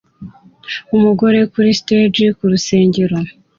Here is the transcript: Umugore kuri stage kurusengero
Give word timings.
Umugore 0.97 1.39
kuri 1.51 1.69
stage 1.79 2.25
kurusengero 2.37 3.17